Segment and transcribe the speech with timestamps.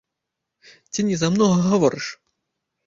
[0.93, 2.05] Ці не замнога гаворыш?